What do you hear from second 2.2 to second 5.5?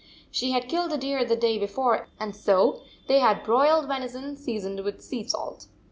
so they had broiled venison, seasoned with sea